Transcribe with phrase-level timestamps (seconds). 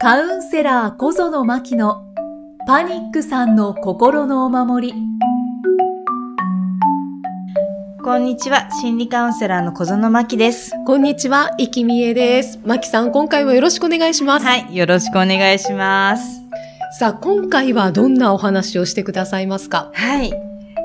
[0.00, 2.04] カウンセラー小園真希の
[2.68, 4.94] パニックさんの心のお守り。
[8.04, 8.70] こんにちは。
[8.80, 10.72] 心理カウンセラーの小園真希です。
[10.86, 12.60] こんにちは、いきみえです。
[12.64, 14.46] まきさん、今回もよろしくお願いします。
[14.46, 14.76] はい。
[14.76, 16.42] よろしくお願いします。
[17.00, 19.90] さあ、今回はどんなお話をしてくださいますか？
[19.94, 20.30] はい。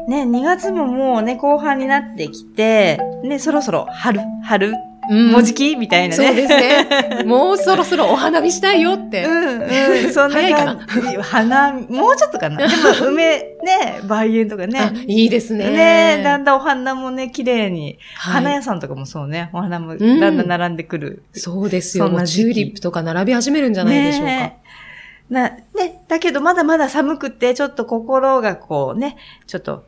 [0.07, 4.73] ね、2月ももうね、後半になってきて、ね、そろそろ春、春、
[5.09, 6.27] うんもうじきみたいなね。
[6.27, 7.23] そうですね。
[7.25, 9.25] もうそろそろお花見したいよって。
[9.25, 9.61] うん、
[10.05, 10.87] うん、そんな早いかな。
[11.23, 12.57] 花見、もうちょっとかな。
[12.67, 14.91] でも、梅、ね、梅園とかあね。
[15.07, 15.69] いいですね。
[15.69, 17.97] ねだんだんお花もね、綺麗に。
[18.15, 21.23] はい花屋さんとかもそうね、お花もんだんだん並んでくる。
[21.33, 22.09] そうですよ。
[22.25, 24.53] チューリップとか並び始めるんじゃないでしょうか。
[25.29, 29.85] な、ね、だけどまだまだ寒くて、ちょっと心がこうね、ちょっと、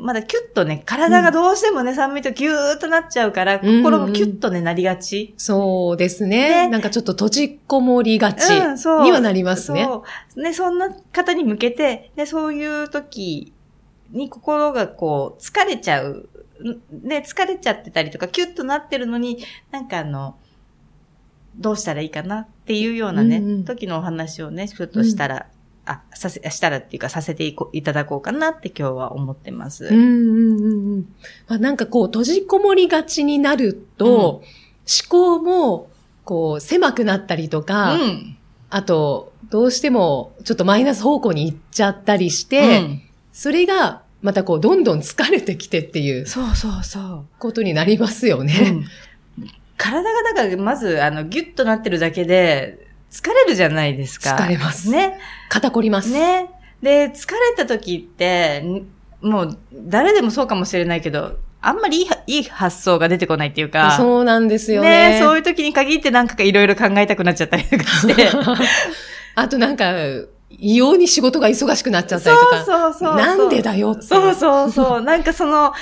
[0.00, 5.34] まだキュッとね、体がどうしてもね、寒いとギューッとなっちゃうから、うん心もキュッとね、なりがち。
[5.36, 8.48] そうですねねなんかちょっと閉じこもりがち。
[8.48, 9.84] にはなりますね。
[9.84, 10.04] そ
[10.36, 10.42] う。
[10.42, 13.52] ね、そんな方に向けて、ね、そういう時
[14.10, 16.28] に心がこう、疲れちゃう。
[16.62, 20.36] んね、疲れちゃってたりとか、キュッとなってるのに、なんかあの、
[21.56, 25.46] どうしたらいいかなっていうようなね、うんうん時のお話をね、ちょっとしたら、
[25.86, 29.86] あ、させ、したらっていうか、させていこいただこうかなって今日は思ってます。
[29.86, 31.14] うんうんうんうん。
[31.48, 34.42] まあ、なんかこう、閉じこもりがちになると、
[35.08, 35.88] 思考も、
[36.24, 38.36] こう、狭くなったりとか、うん。
[38.68, 47.24] あと、どうしても、ちょっとマイナス方向に行っちゃったりして、うんそれが、またこう、どんどん疲れてきてっていうそうそうそう。
[47.38, 48.70] ことになりますようね。
[48.70, 48.84] ん
[49.76, 54.36] 体がだから、まず、あの、ギュッとなってるだけで、疲れるじゃないですか。
[54.36, 55.18] 疲れますね。
[55.48, 56.10] 肩こります。
[56.12, 56.50] ね。
[56.82, 58.86] で、疲れた時って、ん
[59.20, 63.96] もう、誰でもそうかもしれないけど、あんまりいいはいい発想が出てこないっていうか。
[63.96, 65.18] そうなんですよね。
[65.18, 68.30] ねそういう時に限ってなんかいろいろ考えたくなっちゃったりとかして。
[69.34, 69.92] あとなんか、
[70.50, 72.56] 異様に仕事が忙しくなっちゃったりとか。
[72.58, 73.16] そうそうそう。
[73.16, 74.02] なんでだよって。
[74.02, 75.00] そうそうそう。
[75.02, 75.72] なんかその、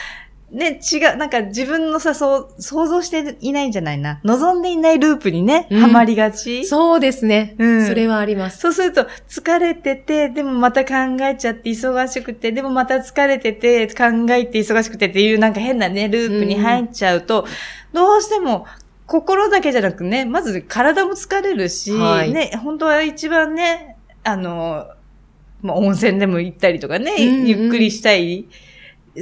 [0.50, 4.20] ね、違う、なんか自分のさ、そう、想像していないんじゃないな。
[4.24, 6.64] 望んでいないループにね、うんはまりがち。
[6.64, 8.58] そうですね、うんそれはあります。
[8.58, 17.46] そうすると、疲れてて、でもまた考えちゃって忙しくて、でもまた疲れてて、考えて忙しくてっていうなんか変なね、ループに入っちゃうと、
[17.92, 18.66] どうしても、
[19.06, 24.86] 心だけじゃなくね、まず体も疲れるし、はいね、本当は一番ね、あの、
[25.62, 28.46] まあ、温泉でも行ったりとかね、うんうんゆっくりしたい、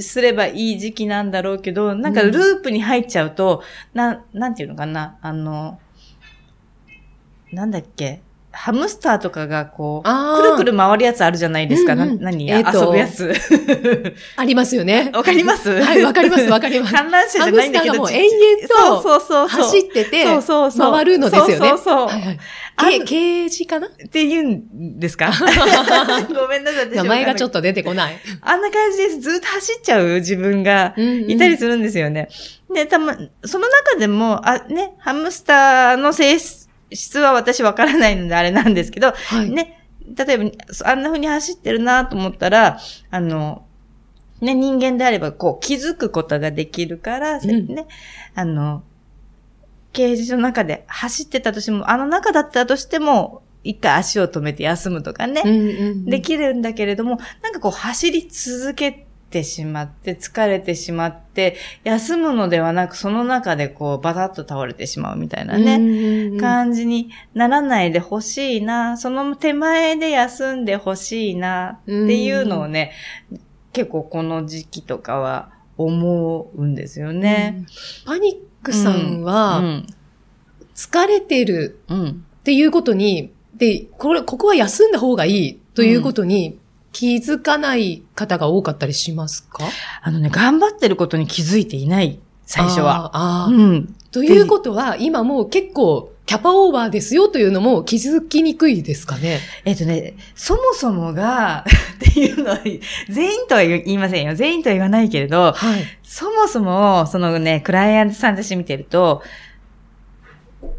[0.03, 3.63] すればいい時期なんだろうけど、なんかループに入っちゃうと、
[3.95, 5.79] なん、なんていうのかな、あの、
[7.53, 8.23] なんだっけ、
[8.57, 11.93] ハムスターとかがこう、くるくる回るやつあるじゃないですか。
[11.93, 13.33] うんうんな何、えーと遊ぶやつ。
[14.37, 15.11] ありますよね。
[15.15, 15.71] わかります？
[15.83, 16.93] はい、わかります、わかります。
[16.95, 17.95] 観覧車じゃないんだけど。
[17.97, 19.63] ハムスターがもうち延々とそうそうそうそう。
[19.65, 21.59] 走ってて、そうそうそう回るのですよね。
[21.59, 22.39] そうそうそうはいはい
[22.79, 23.87] あけケージかな？
[23.87, 25.31] って言うんですか？
[26.35, 26.87] ごめんなさい。
[26.91, 27.57] 私名前がちょっと。
[27.57, 28.19] と出てこない。
[28.43, 29.21] あんな感じです。
[29.21, 30.95] ずっと走っちゃう自分が
[31.27, 32.29] いたりするんですよね。
[32.75, 36.66] で、たま、その中でも、あ、ね、ハムスターの性質
[37.21, 39.51] は私わからないのであれなんですけど、はい。
[39.51, 40.45] ね、例えば、
[40.85, 42.79] あんな風に走ってるなと思ったら、
[43.11, 43.67] あの、
[44.41, 47.87] ね、人間であれば、こう、気づくことができるから、うんね、
[48.35, 48.83] あの、
[49.93, 65.77] ケージの中で走ってたとしても、あの中だったとしても、一回足を止めて休むとかね、うんうんうんできるんだけれども、なんかこう、走り続けてしまって、疲れてしまって、休むのではなく、その中でこう、バタッと倒れてしまうみたいなね。
[65.77, 71.93] うんうんうん感じにならないでほしいな、その手前で休んでほしいなって
[72.23, 72.93] いうのをね、
[73.73, 77.65] 結構この時期とかは思うんですよね。
[78.05, 79.87] パニックさんは、うん。
[80.75, 82.25] 疲れてるうん。
[82.41, 86.59] っていうことに、で、これ、ここは休んだ方がいいということに
[86.99, 89.63] 気づかない方が多かったりしますか？
[90.01, 93.49] あのね、頑張ってることに気づいていない、最初は。
[93.51, 93.95] うん。
[94.13, 99.41] ということは、今もう結構、キャパオーバーですよというのも気づきにくいですかね？
[99.67, 101.67] えっとね、そもそもが、
[102.09, 102.61] っていうのは、
[103.11, 104.35] 全員とは言いませんよ。
[104.35, 105.85] 全員とは言わないけれど、はい。
[106.03, 109.23] そもそも、そのね、クライアントさんたち見てると、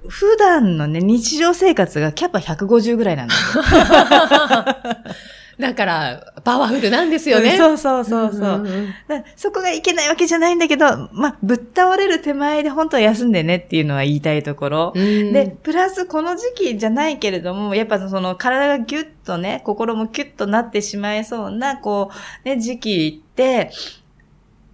[0.07, 3.63] 普段のね、日常生活がキャパ150ぐらいなんですよ。
[5.59, 7.57] だから、パワフルなんですよね。
[7.57, 8.57] そうそうそうそう。
[8.59, 8.93] んん
[9.35, 14.93] そこがいけないわけじゃないんだけど、まあ、ぶっ倒れる手前で本当は休んでねっていうのは言いたいところ。
[14.95, 22.11] うんで、プラスこの時期じゃないけれども、やっぱその体がギュッとね、心もキュッとなってしまいそうな、こ
[22.45, 23.71] う、ね、時期って、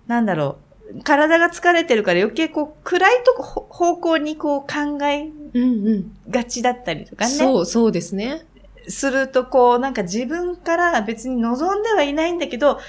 [0.07, 0.57] なんだろ
[0.91, 6.11] う、体が疲れてるから余計こう暗いとこほ方向にこう考えうんうん。
[6.29, 7.31] がちだったりとかね。
[7.31, 8.45] そう、そうですね。
[8.87, 12.79] するとこうなんか自分から別に望んではいないんだけど、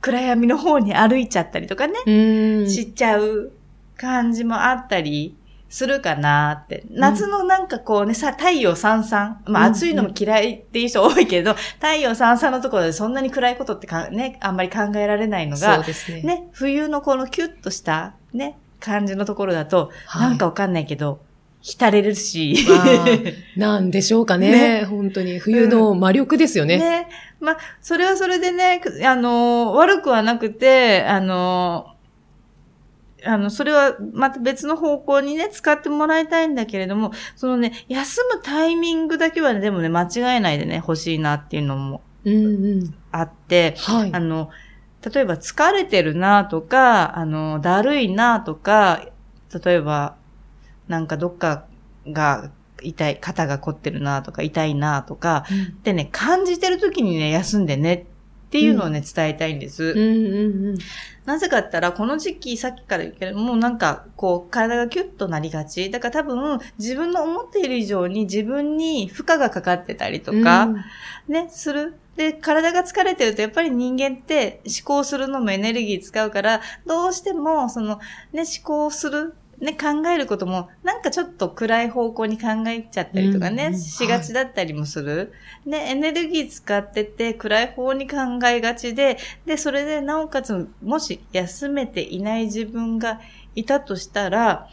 [0.00, 2.70] 暗闇の方に歩いちゃったりとかね、うん。
[2.70, 3.52] しちゃう
[3.96, 5.36] 感じもあったり
[5.68, 6.84] するかなって。
[6.90, 9.42] 夏のなんかこうね、さ、太陽さんさん。
[9.46, 16.22] まあうん暑いのも嫌いっていう人多いけど、太陽さんさんのところでそんなに暗いことってかね、あんまり考えられないのそうが、ですね。
[16.22, 21.20] ね、冬のこのキュッとしたね、感じのところだと、はいなんかわかんないけど、
[21.66, 22.54] 浸れるし。
[23.56, 24.80] なんでしょうかね。
[24.80, 25.40] ね本当に。
[25.40, 26.78] 冬の魔力ですよね。
[26.78, 27.08] ね。
[27.40, 31.88] まあ、それはそれでね、あの、悪くはなくて、あの、
[33.24, 42.94] あの、それはまた別の方向にね、使ってもらいたいんだけれども、そのね、休むタイミングだけはね、でもね、間違えないでね、欲しいなっていうのもうんうん。
[43.10, 44.20] あって、はいあ。
[44.20, 44.50] の、
[45.12, 49.04] 例えば疲れてるなとか、あの、だるいなとか、
[49.64, 50.14] 例えば、
[50.88, 51.64] なんかどっか
[52.06, 52.50] が
[52.82, 55.44] 痛い、肩が凝ってるなとか、痛いなとか、
[55.82, 58.06] でね、感じてる時にね、休んでね
[58.46, 59.84] っていうのをね、伝えたいんです。
[59.84, 60.78] うんうんうん。
[61.24, 65.90] なぜかって言ったら、この時期、さっきから言うけど、もうなんか、こう、体がキュッとなりがち。
[65.90, 70.68] だから多分、自分の思っている以上に自分に負荷がかかってたりとか、
[71.26, 71.96] ね、する。
[72.16, 77.98] で、体が疲れてると、やっぱり人間って思考するのもエネルギー使うから、どうしても、その、
[78.32, 85.32] ね、思考する、ね、考えることも、なんかちょっと暗い方向に考えちゃったりとかね、うんうんしがちだったりもする。
[85.64, 88.16] ね、エネルギー使ってて、暗い方に考
[88.46, 89.16] えがちで、
[89.46, 93.20] で、それで、なおかつ、もし休めていない自分が
[93.54, 94.68] いたとしたら、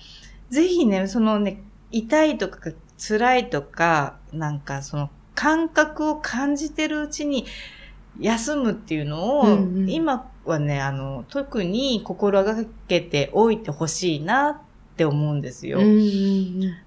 [0.50, 7.46] ぜひね、そのね、痛いとか辛いとか、なんかその感覚を感じてるうちに
[8.20, 12.56] 休むっていうのを、うんうん今はね、あの、特に心が
[12.88, 14.62] けておいてほしいな
[14.94, 15.80] って思うんですよ。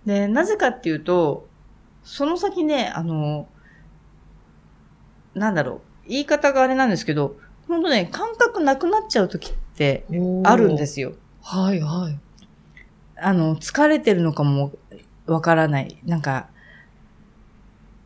[0.07, 1.49] で、なぜかっていうと、
[2.05, 3.49] その先ね、あの、
[5.35, 7.37] なんだろう、言い方があれなんですけど、
[7.67, 10.07] 本当ね、感覚なくなっちゃう時って
[10.45, 10.87] あるんで。
[10.87, 11.15] すよ。
[11.43, 12.19] はいはい。
[13.17, 14.73] あの、疲れてるのかも
[15.27, 15.99] わからない。
[16.05, 16.49] なんか、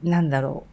[0.02, 0.69] なんだろう。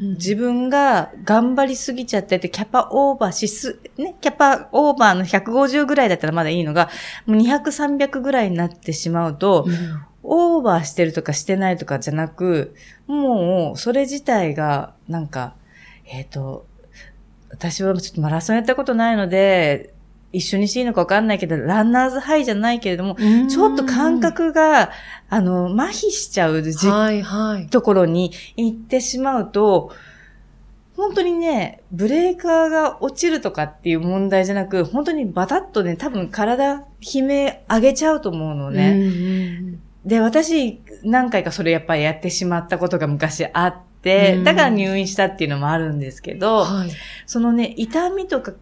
[0.00, 6.88] 自分が頑張りすぎちゃってて、キャパオーバーしす、ね、キャパオーバーの150ぐらいだったらまだいいのが、
[7.26, 9.74] もう200、300ぐらいになってしまうと、うん。
[10.22, 12.74] オーバーしてるとかしてないとかじゃなく、
[13.06, 15.54] もう、それ自体が、なんか、
[16.06, 16.66] えっ、と、
[17.50, 19.92] 私はちょっとマラソンやったことないので、
[20.32, 23.16] 一緒にしていいのかわかんないけど、ランナーズハイじゃないけれども、
[23.48, 24.90] ちょっと感覚が、
[25.28, 27.66] あの、麻痺しちゃうじはいはい。
[27.68, 29.92] ところに行ってしまうと、
[30.96, 38.92] 本当にね、ブレーカーが落ちるとかっていう問題じゃなく、本当にバタッとね、多分体、悲鳴上げちゃうと思うのね。
[38.92, 39.06] うんう
[39.76, 46.90] んで、私、何回かそれやっぱりやってしまったことが昔あって、うんだから入院したっていうのもあるんですけうんど、はい。
[47.26, 48.54] そのね、痛みとか、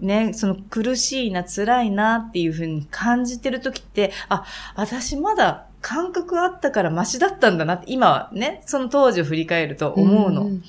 [0.00, 4.44] ね、その苦しいな、辛いなっていうふうに感じてる時って、あ、
[4.74, 10.44] 私まだ感覚あったからマシだったんだなって、今はね、その当時を振り返ると思うの。
[10.44, 10.62] んん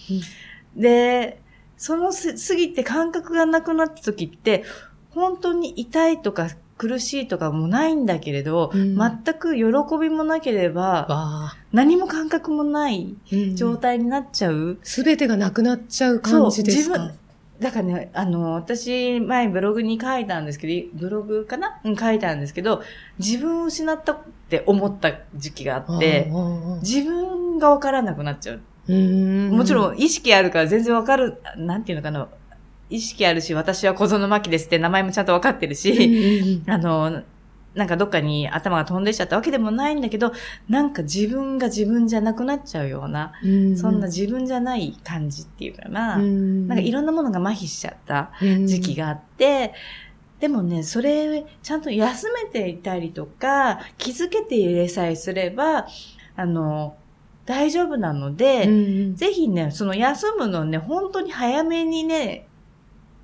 [0.76, 1.42] で、
[1.76, 4.64] そのす過ぎて感覚がなくなった時って、
[5.12, 9.64] 本当に痛いとか苦しいとかもないんだけれど、うん全く喜
[10.00, 11.56] びもなければ。
[11.74, 13.16] 何も感覚もない
[13.56, 14.78] 状態になっちゃう。
[14.84, 16.98] すべてがなくなっちゃう感じですか？
[17.00, 17.14] 自
[17.60, 21.80] だからね、あの、私、前ブログに書いたんですけど、ブログかな？
[21.84, 22.84] うん、書いたんですけど、
[23.18, 26.32] 自分を失ったって思った時期があって、
[26.82, 28.62] 自分がわからなくなっちゃう。
[28.92, 32.28] ももちろん意識あるから全然わかる、なんていうのかな？
[32.90, 37.24] 意識あるし、私は小園真希ですって名前もちゃんとわかってるし、あの、
[37.78, 40.34] なんかどっかに頭が飛んでっちゃったわけでもないんだけど、
[40.68, 43.34] なんか自分が自分じゃなくなっちゃうような、
[43.78, 48.32] そんな自分じゃない感じっていうかな、なんかいろんなものが麻痺しちゃった
[48.66, 49.74] 時期があって、
[50.40, 55.88] でもね、それ、ちゃんと休めていたりとか、気づけていれさえすれば、
[56.36, 56.96] あの、
[57.46, 58.68] 大丈夫なので、
[59.16, 62.48] ぜひね、その休むのね、本当に早めにね、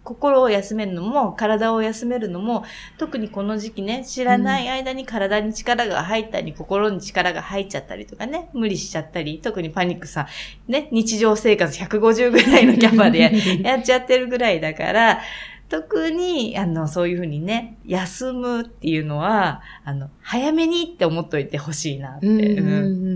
[0.03, 2.65] 心を休めるのも、体を休めるのも、
[2.97, 10.27] 特にこの時期ね、知らない間に体に力が入ったり、心に力が入っちゃったりとかね、無理しちゃったり、特にパニックさ
[10.67, 13.31] ん、ね、日常生活150ぐらいのキャパで
[13.63, 15.21] やっちゃってるぐらいだから、
[15.69, 22.27] 特に、あの、そういうふうにね、休むっていうのは、あの、早めにって思っといてほしいなって。
[22.27, 22.61] う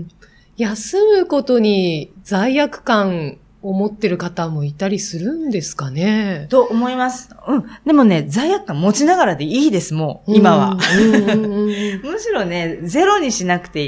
[0.00, 0.08] ん。
[0.56, 6.46] 休むことに罪悪感思ってる方もいたりするんですかね？
[6.48, 7.30] と思います。
[7.46, 7.64] うん。
[7.84, 10.76] でもね、罪悪感持ちながらでいいです、もう、今は。
[10.98, 11.68] うんうんうんうん
[12.02, 13.84] むしろね、ゼロにしなくて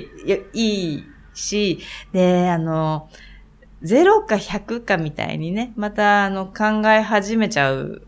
[0.53, 1.79] いいし、
[2.13, 3.09] で、あの、
[3.83, 8.03] ゼロか100かみたいにね、また、あの、考え始めちゃう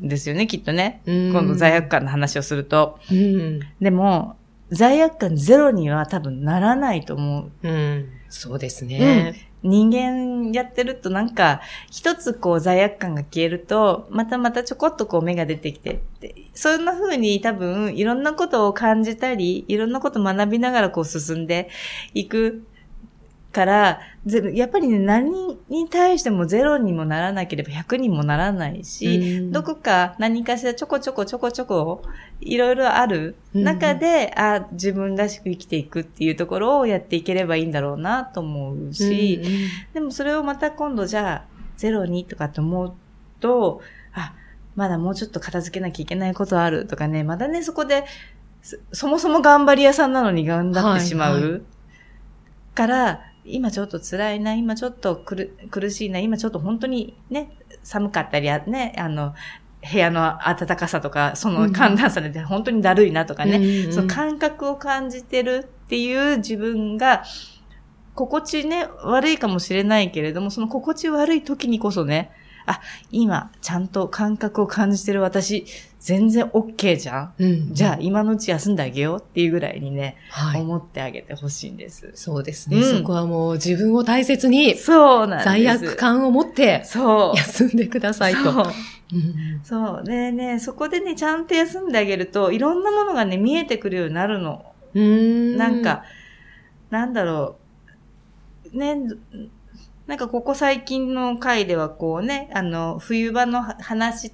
[0.00, 1.02] んですよね、きっとね。
[1.06, 2.98] うん今度罪悪感の話をすると。
[3.10, 4.36] うんでも、
[4.70, 7.68] 罪悪感ゼロには多分ならないと思う。
[7.68, 9.47] うんそうですね。
[9.62, 11.60] 人間やってるとなんか、
[11.90, 21.68] 一つこう罪悪感が消えると、またまたちょこっとこう目が出てきてって、そんな風に多分いろんなことを感じたり、いろんなことを学びながらこう進んで
[22.14, 22.62] いく。
[23.52, 29.52] から、ぜやっぱりね、何に対してもゼロにもならなければ100にもならないし、うん。
[29.52, 32.02] どこか何かしらちょこちょこちょこちょこ
[32.40, 39.40] いろいろある中で、あ自分らしく生きていくっていうところをやっていければいいんだろうなと思うし、
[39.94, 41.44] でもそれをまた今度じゃあ
[41.76, 42.92] ゼロにとかって思う
[43.40, 43.80] と、
[44.12, 44.34] あ、
[44.76, 48.04] まだもうちょっと片付けなきゃいけないことあるとかね、まだね、そこで、
[48.60, 51.34] そそもそも頑張り屋さんなのに頑張ってしまう。
[51.34, 51.60] はいは
[52.78, 57.50] から、今ちょっと辛いな、今ちょっと苦苦しいな、今ちょっと本当にね、
[57.82, 59.34] 寒かったり、あね、あの、
[59.90, 63.92] 部屋の暖かさとか、その寒暖差で本当にだるいなとかね、うんうん。
[63.92, 67.24] その感覚を感じてるっていう自分が、
[68.14, 72.32] 心地ね、悪いかもしれないけれども、その心地悪い時にこそね、
[72.70, 75.64] あ、今、ちゃんと感覚を感じてる私、
[76.00, 77.34] 全然 OK じゃん？
[77.38, 79.18] うんじゃあ、今のうち休んであげよう？
[79.20, 80.60] っていうぐらいにね、はい。
[80.60, 82.12] 思ってあげてほしいんです。
[82.14, 85.44] そうですね、うんそこはもう自分を大切にそうなんです。
[85.44, 87.38] 罪悪感を持ってそう。
[87.38, 88.52] 休んでくださいと。
[88.52, 88.64] そう。
[89.14, 90.04] うんそう。
[90.04, 94.66] でね、そこでね、ちゃんと休んであげると、いろんなものがね、見えてくるようになるの。
[94.94, 96.04] うーんなんか、
[96.90, 97.56] なんだろ
[98.72, 98.78] う。
[98.78, 98.96] ね、
[100.08, 104.32] なんかここ最近の回ではこうね、あの、冬場の話、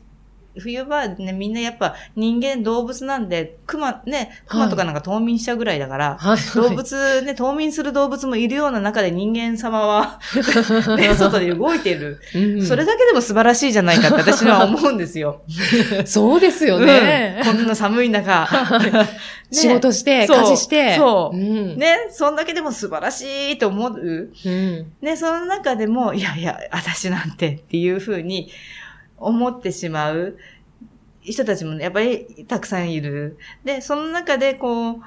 [0.59, 10.21] 冬場はね、みんなやっぱ人間動物なんで、熊、ね、熊とかなんか冬眠しちゃうぐらいだから、はい、動物ね、冬眠する動物もいるような中で人間様は、
[10.97, 12.21] ね、外で動いてる。
[12.35, 15.43] うんそれだけでも素晴らしいじゃないかって私は思うんですよ。
[16.07, 17.41] そうですよね。
[17.41, 18.49] うんこんな寒い中。
[18.81, 19.09] ね
[19.53, 20.97] 仕事して、家事して。
[20.97, 21.79] そううん。
[21.79, 23.93] ね、そんだけでも素晴らしいと思う。
[23.93, 24.93] うん。
[25.01, 28.51] ね、その中でも、いやいや、私なんてっていうふうに
[29.19, 30.37] 思ってしまう
[31.23, 33.39] 人たちもやっぱりたくさんいる。
[33.65, 35.01] で、その中でこう、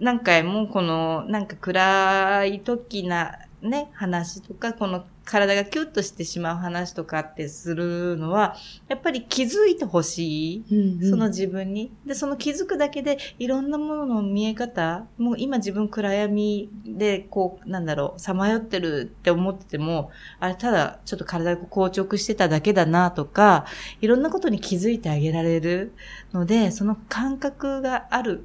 [0.00, 8.56] 何回もこの、なんか暗い時なね、話とか、この体がキュッとしてしまう話とかってするのは、
[8.88, 10.64] やっぱり気づいてほしい。
[10.70, 11.92] うんその自分に。
[12.04, 23.66] で、その気づくだけで、いろんなものの見え方、もう今自分暗闇で、こう、なんだろう、さまよってるって思ってても、あれ、ただ、ちょっと体が硬直してただけだなとか、
[24.00, 25.92] いろんなことに気づいてあげられる
[26.32, 28.44] ので、その感覚がある。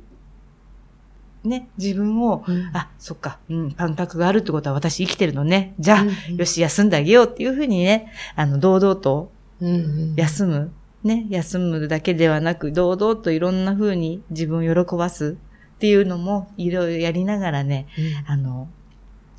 [1.47, 5.73] ね、自分を、うんあ、そっか、うん、感覚があるってことは私生きてるのね。
[5.79, 9.77] じゃあ、うんよし、休んであげようっていうふうにね、あの、堂々とうんう
[10.13, 10.71] ん休む。
[11.03, 15.37] ね、休むだけではなく、堂々といろんな風に自分を喜ばす
[15.75, 17.87] っていうのも、いろいろやりながらね、
[18.25, 18.67] あの、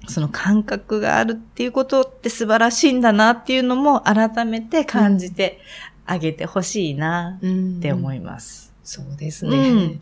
[0.07, 5.61] その感覚があるっていうことって素晴らしいんだなっていうのも改めて感じて
[6.07, 8.73] あげてほしいなうんって思いいます。
[8.83, 10.01] そうですうねん。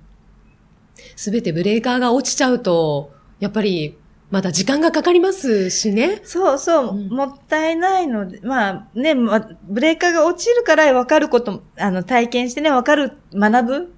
[1.14, 3.96] すべてブレーカーが落ちちゃうと、やっぱり、
[4.28, 6.20] まだ時間がかかりますしね。
[6.24, 7.08] そうそう、うん。
[7.08, 13.94] もったいないので、まあね、まブレーカーが落ちるから分かることも、あの、体験してね、分かる、学ぶ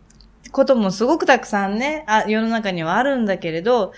[0.52, 3.92] こともすごくたくさんね、あ世の中にはあるんだけれど、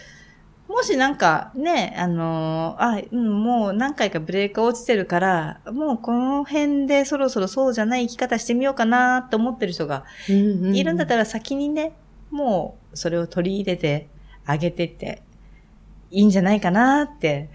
[0.68, 11.92] もしなんかね、あのーあ、うん、もう何回かブレーカー落ちてるから、もうこの辺でそろそろそうじゃない生き方してみようかなって思ってる人がいるんだったら先にね、
[12.30, 14.08] もうそれを取り入れて
[14.46, 15.22] あげてって
[16.10, 17.50] いいんじゃないかなって。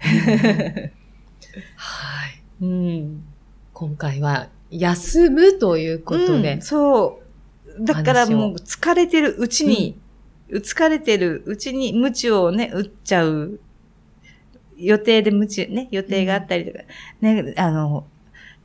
[1.76, 2.64] はい。
[2.64, 3.24] うん。
[3.72, 6.60] 今回は、休むということうんで。
[6.60, 7.20] そ
[7.78, 7.84] う。
[7.84, 9.98] だからもう疲れてるうちに、
[10.50, 13.60] 疲れてるうちに無知をね、打っちゃう。
[14.78, 16.84] 予定で無知、ね、予定があったりとか、
[17.20, 18.06] ね、あの、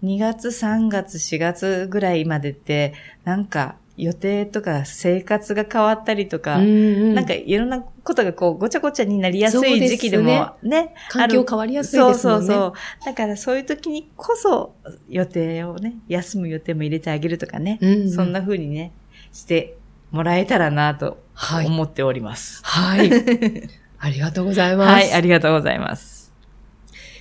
[0.03, 12.48] 2月、3月、4月ぐらいまでって、なんか予定とか生活が変わったりとか、うんなんかいろんなことがこうごちゃごちゃになりやすい時期でもね、環境変わりやすいですもんね。
[12.48, 13.05] そうそうそう。
[13.05, 14.75] だからそういう時にこそ
[15.10, 18.93] 予定をね、休む予定も入れてあげるとかね、うんうんそんな風にね、
[19.33, 19.77] して
[20.12, 21.65] もらえたらなとはい。
[21.65, 22.62] 思っております。
[22.63, 23.10] はい。
[24.00, 24.91] ありがとうございます。
[24.91, 26.33] はい、ありがとうございます。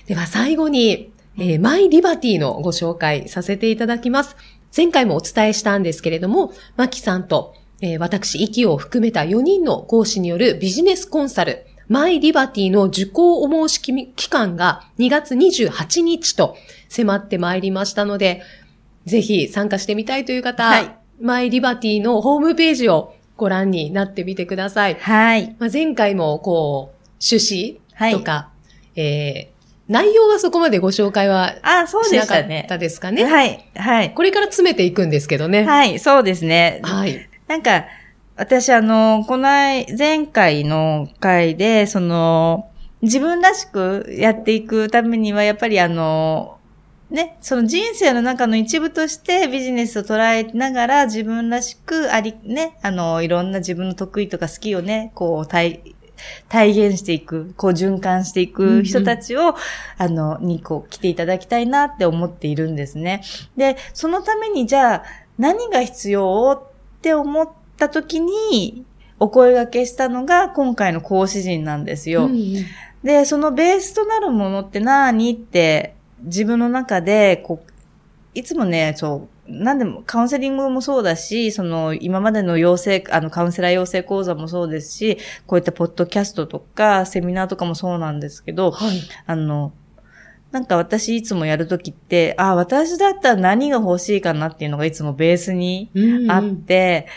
[0.07, 4.35] では最後に、えーマイリバティのご紹介させていただきます。
[4.75, 13.79] 前回もお伝えしたんですけれども、マキさんと、えー私、イキを含めた4人の講師によるビジネスコンサル、マイリバティの受講お申し
[14.15, 16.55] 期間が2月28日と
[16.87, 18.43] 迫ってまいりましたので、
[19.05, 24.95] ぜひ参加してみたいという方、はいマイリバティのホームページをご覧になってみてください。
[24.95, 25.55] はい。
[25.59, 28.49] まあ、前回もこう、趣はい旨とか、
[28.95, 29.50] えー
[29.91, 32.65] 内容はそこまでご紹介はあ、そうしなかっでしたね。
[32.69, 33.25] たですかね。
[33.25, 33.65] はい。
[33.75, 34.13] はい。
[34.13, 35.65] これから詰めていくんですけどね。
[35.65, 36.79] はい、そうですね。
[36.81, 37.27] はい。
[37.47, 37.85] なんか、
[38.37, 42.69] 私あの、この間前回の回で、その、
[43.01, 46.57] 自分らしくやっていくためには、やっぱりあの、
[47.09, 55.81] ね、その人生の中の一部としてビジネスを捉えながら自分らしくあり、ね、あの、いろんな自分の得意とか好きをね、こう、体、
[56.49, 59.55] 体現していく、こう循環していく人たちを、
[59.97, 63.21] あの、にこう来ていただきたいなって思っているんですね。
[63.57, 65.03] で、そのためにじゃあ
[65.37, 68.85] 何が必要って思った時に、
[69.19, 72.25] お声掛けしたのが今回の講師陣なんですよ。
[72.25, 72.65] うんうん
[73.03, 77.71] で、そのベースとなるものって何って自分の中で、こう、
[78.33, 89.01] いつもね、そう、なんでも、カウンセリングもそうだし、その、今までの養成、あの、カウンセラー養成講座もそうですし、こういったポッドキャストとか、セミナーとかもそうなんですけど、はい。
[89.25, 89.73] あの、
[90.51, 97.07] なんか私いつもやるときって、あ、私だったら何が欲しいかなっていうのがいつもベースにうんうんあって、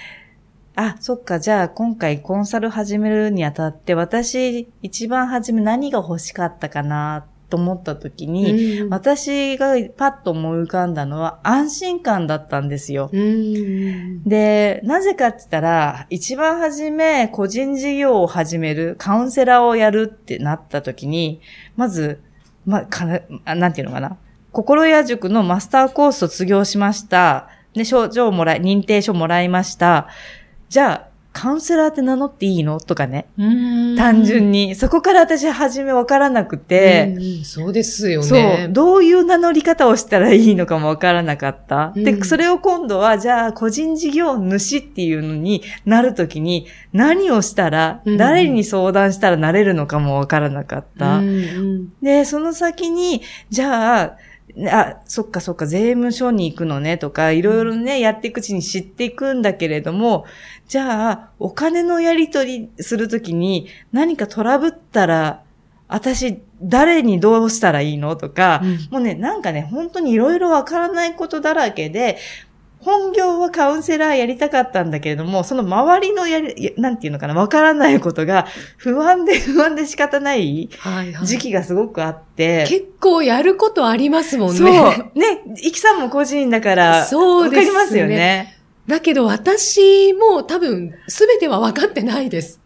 [0.76, 13.11] あ、そっか、じゃあ今回コンサル始めるにあたって、私一番初め何が欲しかったかなと思ったときに、うん私がパッと思い浮かんだのは安心感だったんですよ。
[13.13, 21.41] うんで、なぜかって言ったら、一番初め個人事業を始める、カウンセラーをやるってなった時に、
[21.77, 22.21] まず、
[22.67, 24.17] ま、かな、あなんていうのかな。
[24.53, 27.49] 心屋塾のマスターコース卒業しました。
[27.75, 30.09] で、症状もらい、認定書もらいました。
[30.69, 32.79] じゃあ、カウンセラーって名乗っていいの？
[32.79, 33.26] とかね。
[33.37, 34.76] うん単純に。
[34.76, 38.69] そこから私初めわからなくて、そうですよそうね。。
[38.71, 41.93] どういう名乗り方をしたらいいのかもわからなかった。
[41.97, 51.19] で、うんそれを今度は、じゃあ、個人事業主っていうのになるときに、何をしたら、うん誰に相談したらなれるのかもわからなかった。
[51.19, 54.17] うんうんで、その先に、じゃあ、
[54.71, 60.26] あ、そっかそっか、税務署に行くのねとか、いろいろね、やっていくうちに知っていくんだけれども、
[60.69, 65.43] じゃあ、お金のやり取りするときに何かトラブったら、
[65.88, 68.78] 私、誰にどうしたらいいのとか、うん。
[68.90, 72.17] もうね、なんかね、本当にいろいろわからないことだらけで、
[72.84, 82.66] 本業はカウンセラーやりたかったんだけれども、その周りのやり、やなんていうのかな、わからないことが不安で不安で仕方ないはいはい時期がすごくあって。
[82.68, 84.56] 結構やることありますもんね。
[84.58, 84.68] そう。
[85.18, 88.58] ね、イキさんも個人だから、そうですねわかりますよね。
[88.86, 92.60] だけど私も多分全ては分かってないです。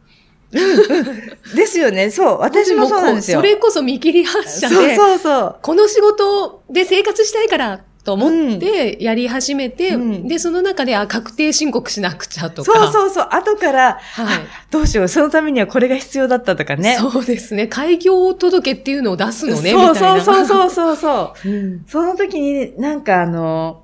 [0.51, 2.11] ですよね。
[2.11, 2.39] そう。
[2.39, 3.39] 私もそうなんですよ。
[3.39, 5.57] それこそ見切り発車で、そうそうそう。
[5.63, 12.73] この仕事で生活したいからと思ってやり始めて、うんで、その中で、あ、確定申告しなくちゃとか。
[12.73, 13.29] そうそうそう。
[13.31, 14.39] 後から、はい。
[14.71, 16.97] どうしよう、そのためにはこれが必要だったとかね。
[16.99, 17.67] そうですね。
[17.67, 19.95] 開業届っていうのを出すのね、そう。
[19.95, 21.45] そうそうそうそうそう。
[21.51, 21.85] うん。
[21.87, 23.83] その時になんかあの、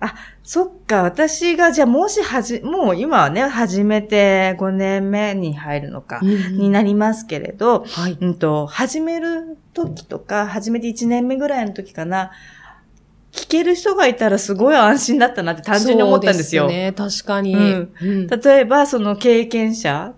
[0.00, 8.16] あ、そっか、私が、じゃあもしはじ、もう今はね、始めて5年目に入るのか、になりますけれど、はい。
[8.18, 12.30] うんと、始める時とか、始めて1年目ぐらいの時かな、
[13.32, 16.64] 聞ける人がいたらすごい安心だったなって単純に思ったんですよ。
[16.64, 17.54] そうね、確かに。
[17.54, 17.92] うん。
[18.00, 18.26] うん。
[18.26, 20.14] 例えば、その経験者、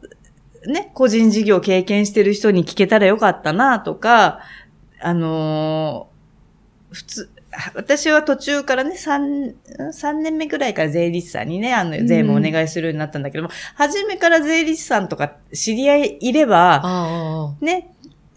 [0.66, 4.40] ね、個人事業を経験してる人に聞けたらよかったなとか、
[5.00, 6.10] あのー
[6.90, 7.30] 普通、
[7.74, 17.92] 私は途中からね、3、三年目ぐらいから税理士さんにね、あの、税務お願いするようになったんだけども、初めから税理士さんとか知り合いいれば、あね、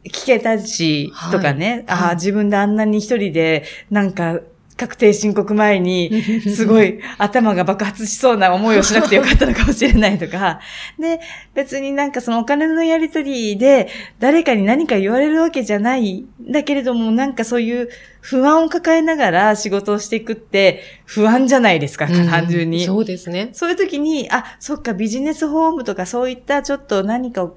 [0.05, 4.39] 聞けたし、はいとかね、ああ、はい自分であんなに一人で、なんか、
[4.75, 6.11] 確定申告前に、
[6.45, 6.49] あ。
[6.49, 10.59] すごい頭が爆発しそうな思いをしなくてよかったのかもしれないとか、
[10.99, 11.19] で、
[11.53, 13.87] 別になんかそのお金のやりとりで
[14.19, 17.89] 誰かに何か言われるわけじゃないんだけれども、なんかそういう
[18.21, 22.85] 不安を抱えながら仕事をしていくって不安じゃないですか、うん単純に。
[22.85, 23.49] そうですね。
[23.53, 27.55] そういう時に、あ、そっか、ビジネスホームとかそういったちょっと何かを、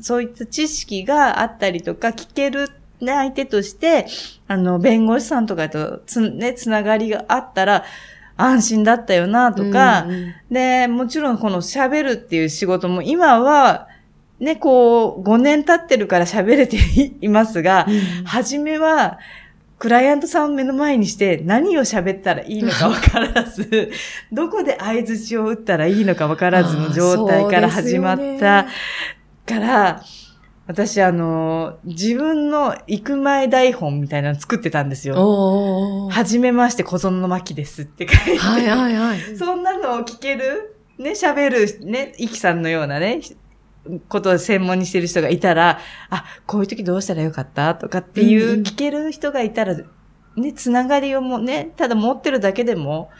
[0.00, 4.06] そういった知識があったりとか、聞ける、ね、相手として、
[4.46, 7.84] あの、弁護士さんとかとつ、ね、つながりがあったら、
[8.36, 13.88] 安心だったよな、とか、うんうんで、もちろんこの喋るっていう仕事も今は、
[14.38, 16.78] ね、こう、5年経ってるから喋れて
[17.20, 17.86] いますが、
[18.24, 19.18] 初めは、
[19.78, 23.90] クライアントさんを目の前にして何を喋ったらいいのか分からず、
[24.30, 28.66] どこで合図値を打ったらいいのか分からずの状態から始まった
[29.46, 30.02] から、
[30.70, 36.08] 私あの、自分の行く前台本みたいなの作ってたんですよ。
[36.08, 38.38] はじめまして、小園の巻ですって書いて。
[38.38, 39.36] はいはいはい。
[39.36, 43.20] そんなのを聞ける、ね、喋る、ね、イキさんのようなね、
[44.08, 49.74] ことを専門にしてる人がいたら、あ、こういう時どうしたらよかったとかっていう、うんうん聞ける人がいたら、
[50.36, 53.10] ね、つながりをもね、ただ持ってるだけでも、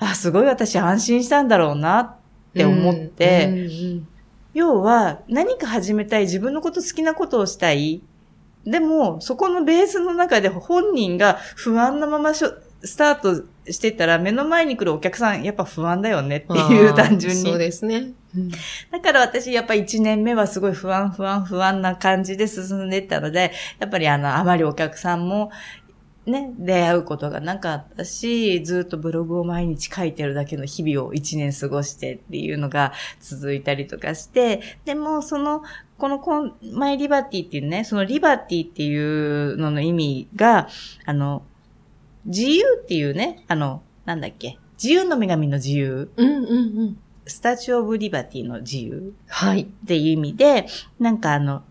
[0.00, 2.16] あ、すごい私安心したんだろうなっ
[2.52, 4.08] て思って、うんうん
[4.56, 8.00] 要は何か始めたい、自分のこと好きなことをしたい。
[8.64, 17.58] でも、そこのベースの中で本人が不安なまましょスタートしてたら、目の前に来るお客さん、やっぱ不安だよねっていう単純そうに。
[17.58, 17.96] ですね。
[18.34, 18.50] うん
[18.90, 25.50] だから私、やっぱ1年目はすごい不安、不安、不安な感じで進んでいったので、やっぱりあの、あまりお客さんも、
[26.26, 35.62] ね、出会うことがなかったし、ずっとブログを毎日書いてるだけの日々を1年過ごしてっていうのが続いたりとかして、でもその、
[35.98, 40.68] このコンマイリバティっていうね、そのリバティっていうのの意味が、
[41.04, 41.44] あの、
[42.24, 46.98] 自由っていうね、あの、なんだっけ、自由の女神の自由、うんうんうん。
[47.28, 49.62] スタチューオブリバティの自由はい。
[49.62, 50.66] っていう意味で、
[50.98, 51.62] なんかあの、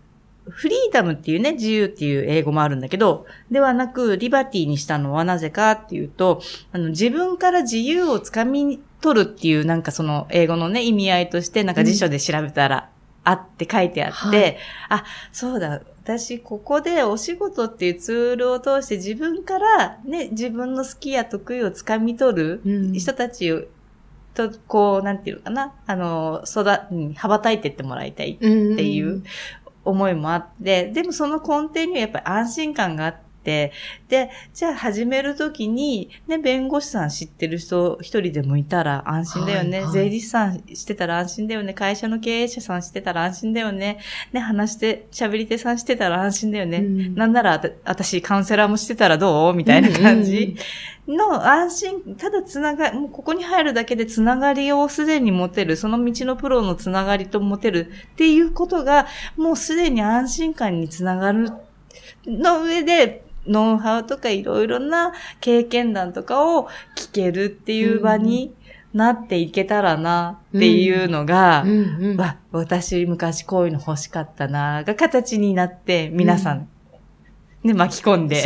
[0.49, 12.89] フリーダムっていうね、自由っていう英語もあるんだけど、ではなく、リバティにしたのはなぜかっていうと、あの、自分から自由をつかみ取るっていう、なんかその英語のね、意味合いとして、なんか辞書で調べたら、
[13.23, 14.57] あって書いてあって、はい。
[14.89, 22.93] あ、そうだ、私、ここでお仕事っていうツールを通して自分からね、自分の好きや得意をつかみ取るうん。
[22.93, 23.63] 人たちを
[24.35, 29.23] と、こう、なんていうのかな、あの、育、うん羽ばたいてってもらいたいっていう
[29.85, 33.15] 思いもあって、でもその根底にはやっぱり安心感があっ
[33.45, 33.71] て、
[34.09, 39.77] で、じゃあ始めるときに、ね、弁護士さん知ってる人一人でもいたら安心だよね。
[39.77, 41.73] はいはい税理士さんしてたら安心だよね。
[41.73, 43.99] 会社の経営者さんしてたら安心だよね。
[44.33, 46.79] ね、話して、喋り手さんしてたら安心だよね。
[46.79, 49.53] うんなんならあた、私カウンセラーもしてたらどう？
[49.53, 50.55] みたいな感じ。
[51.07, 59.05] の安心、ただつなが、もうここに入るだけでつながりをすでに持てる、その道のプロのつながりと持てるっていうことが、
[59.37, 61.51] もうすでに安心感につながる
[62.25, 68.53] の上で、ノウハウとかいろいろな経験談とかを聞けるっていう場に
[68.93, 76.69] なっていけたらなっていうのが、うんうんわ、私昔こういうの欲しかったな、が形になって、皆さん、
[77.65, 78.43] ね、巻き込んで、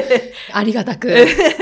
[0.50, 1.14] ありがたく。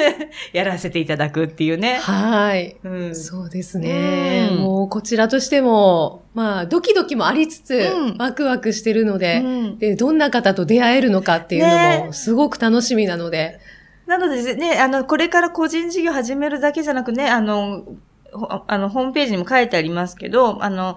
[0.52, 1.98] やらせていただくっていうね。
[2.00, 2.76] はい。
[2.84, 4.48] うんそうですね。
[4.52, 13.58] うんもうこちらとしても、まあ、ドキドキもありつつ、うんワクワクしてるので、うんで、どんな方と出会えるのかっていうのねも、すごく楽しみなので、
[14.06, 17.84] なのでね、あの、これから個人事業始めるだけじゃなくね、あの、
[18.32, 20.96] ほあの、ホームページにも書いてありますけど、あの、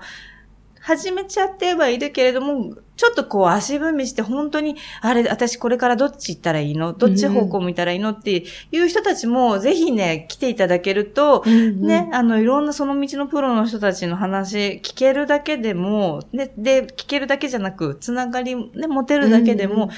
[0.86, 6.92] 始めちゃってはいるけれども、ちょっとこう足踏みして本当に、あれ、私これからどっち行ったらいいの？
[6.92, 8.10] どっち方向向いたらいいの？
[8.10, 19.90] っていう人たちも、ぜひね、来ていただけると、ね、あの、いろんなその道のプロの人たちの話、聞けるだけでも、で、で、聞けるだけじゃなく、つながり、ね、持てるだけでも、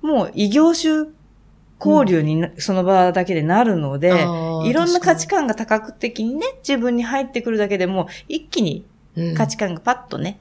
[0.00, 1.10] もう異業種
[1.78, 8.91] 交流にな、その場だけでなるので、あーいろんな価値確観が多角的にね、自分に入ってくるだけでも、一気にうん
[9.36, 10.38] 価値観がパッとね、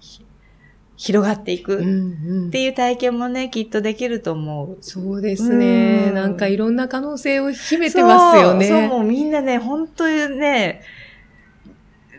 [0.95, 4.77] 広がっていくっていう体験もね、きっとできると思う。
[4.81, 6.05] そうですね。
[6.09, 8.67] うんなんかいろんな可能性を秘めてますよね。
[8.67, 10.83] そう、そうもうみんなね、本当にね、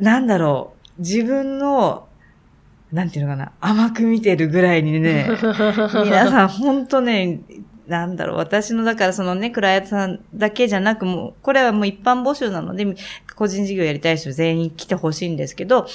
[0.00, 2.08] なんだろう、自分の、
[2.90, 5.28] なんていうのかな、甘く見てるぐらいにね、
[6.04, 7.40] 皆さん本当ね、
[7.86, 12.86] なんだろう、私の、だからそのね、クライアントさんだけじゃなく、もう、これはもう一般募集なので、
[13.36, 15.86] 個人事業やりたい人全員来てほしいんですけど、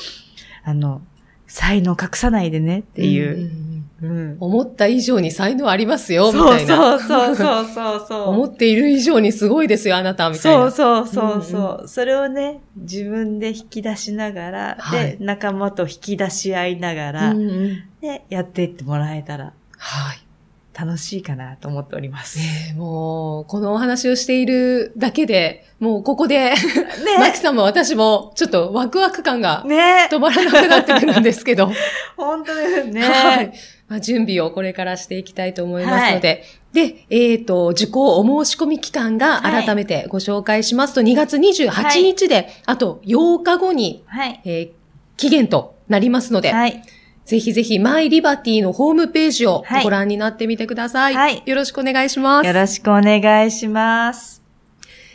[0.67, 1.01] あの、
[1.47, 3.37] 才能隠さないでねっていう。
[3.37, 6.75] んんうんうん思った以上に才能ありますよ、みそうたいな。
[6.75, 8.29] そうそうそうそうそう。
[8.29, 10.69] 思っている以上にすごいですよ、あなた、みたいな。
[10.69, 20.26] そうそうそうそう、それをね、自分で引き出しながら、はいで、仲間と引き出し合いながら、うんうんで、やっていってもらえたらはい。
[20.79, 22.37] 楽しいかなと思っております。
[22.37, 26.53] ねえもう、このお話をしているだけで、もうここで、
[27.17, 31.71] マキさんも私も、ちょっとワクワク感がね止まらなくなってくるんですけど、
[32.15, 33.01] 本当ですね。
[33.01, 33.51] はい。
[33.87, 44.41] まあ、準備をこれからしていきたいと思いますので、で、えっ、と、受講お申し込み期間がはい改めてご紹介しますと、2月28日で、あと8日後に、はい。
[44.43, 44.77] えー
[45.17, 46.81] 期限となりますので、はい。
[47.27, 51.13] ぜひぜひ、マイリバティのホームページをはいご覧になってみてください。
[51.13, 52.47] はいよろしくお願いします。
[52.47, 54.41] よろしくお願いします。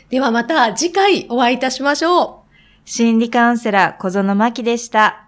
[0.09, 2.35] ではまた次回お会いいたしましょう。
[2.85, 5.27] 心理カウンセラー小園真希でした。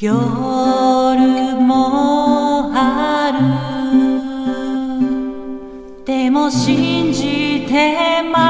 [0.00, 0.14] 夜
[1.56, 3.38] もある
[6.04, 8.47] でも信じてま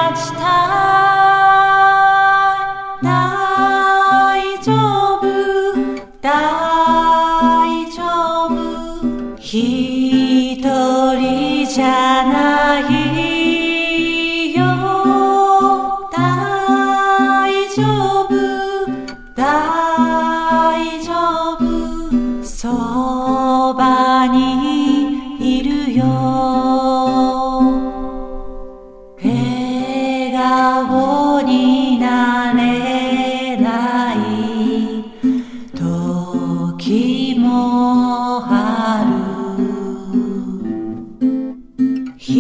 [42.31, 42.37] 光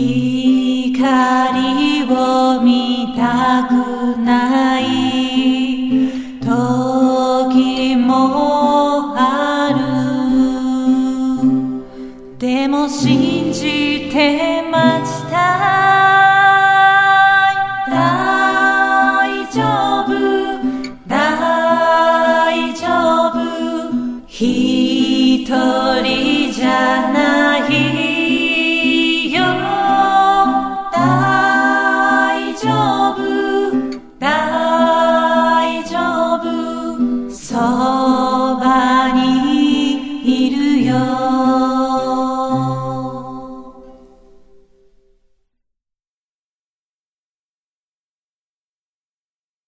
[2.12, 3.72] を見たく
[4.20, 4.82] ない。
[6.40, 9.78] 時もある。
[12.38, 12.86] でも